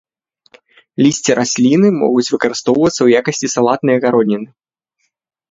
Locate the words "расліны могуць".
1.39-2.25